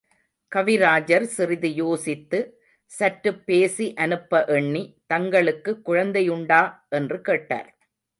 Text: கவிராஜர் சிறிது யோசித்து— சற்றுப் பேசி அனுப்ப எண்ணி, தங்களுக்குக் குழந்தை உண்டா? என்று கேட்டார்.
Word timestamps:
கவிராஜர் 0.55 1.25
சிறிது 1.25 1.73
யோசித்து— 1.73 2.39
சற்றுப் 2.91 3.45
பேசி 3.45 3.93
அனுப்ப 3.93 4.45
எண்ணி, 4.45 5.01
தங்களுக்குக் 5.05 5.85
குழந்தை 5.85 6.29
உண்டா? 6.29 6.87
என்று 6.89 7.21
கேட்டார். 7.21 7.69